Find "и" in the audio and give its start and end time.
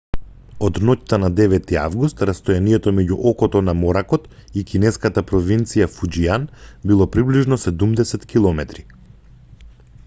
4.61-4.65